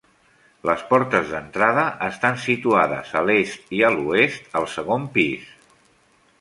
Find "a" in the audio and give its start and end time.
3.21-3.25, 3.91-3.95